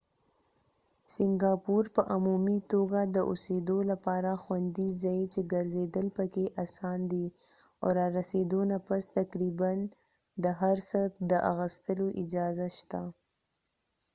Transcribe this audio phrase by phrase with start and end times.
[1.13, 7.25] سنګاپور په عمومي توګه د اوسېدو لپاره خوندي ځای چې ګرځېدل پکې اسان دي
[7.81, 9.71] او رارسېدو نه پس تقریبا
[10.43, 11.01] د هر څه
[11.31, 13.01] د اخستلو اجازه شته